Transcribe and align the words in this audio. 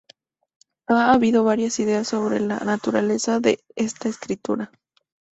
Ha 0.87 1.11
habido 1.13 1.43
varias 1.43 1.79
ideas 1.79 2.07
sobre 2.07 2.39
la 2.39 2.57
naturaleza 2.61 3.39
de 3.39 3.59
esta 3.75 4.09
estructura. 4.09 4.71